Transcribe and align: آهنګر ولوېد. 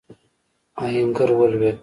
آهنګر 0.83 1.29
ولوېد. 1.39 1.77